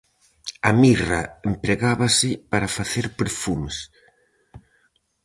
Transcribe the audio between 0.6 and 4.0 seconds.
A mirra empregábase para facer perfumes.